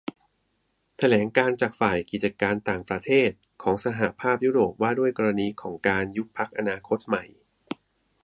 [0.97, 3.31] แถลงการจากโฆษกฝ่ายกิจการต่างประเทศ
[3.63, 7.23] ของสหภาพยุโรปว่าด้วยกรณีของการ ยุบพรรคอนาคตใหม่